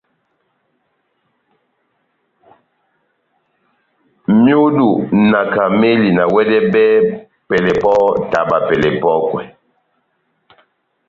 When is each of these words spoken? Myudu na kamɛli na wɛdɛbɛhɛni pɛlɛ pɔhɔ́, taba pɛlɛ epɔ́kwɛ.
Myudu 4.41 4.89
na 5.29 5.39
kamɛli 5.53 6.09
na 6.17 6.23
wɛdɛbɛhɛni 6.33 7.23
pɛlɛ 7.47 7.71
pɔhɔ́, 7.81 8.07
taba 8.31 8.57
pɛlɛ 8.67 8.87
epɔ́kwɛ. 8.93 9.43